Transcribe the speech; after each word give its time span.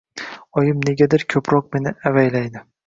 Oyim 0.61 0.81
negadir 0.89 1.27
ko‘proq 1.37 1.71
meni 1.77 1.97
avaylaydi. 2.13 2.69